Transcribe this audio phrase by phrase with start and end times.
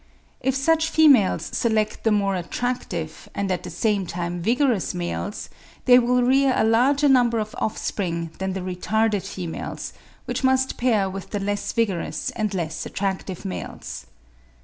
[0.39, 5.47] If such females select the more attractive, and at the same time vigorous males,
[5.85, 9.93] they will rear a larger number of offspring than the retarded females,
[10.25, 14.07] which must pair with the less vigorous and less attractive males.